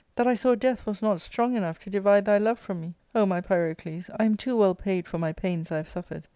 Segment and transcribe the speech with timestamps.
[0.15, 2.95] That I saw death was not strong enough to divide thy love from me!
[3.13, 6.27] O my Pyrocles, I am too well paid for my pains I have suffered.